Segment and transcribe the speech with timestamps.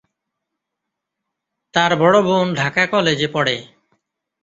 [1.73, 3.55] তার বড় বোন ঢাকা কলেজে পড়ে।